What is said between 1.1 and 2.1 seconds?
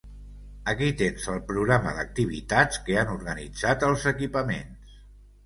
el programa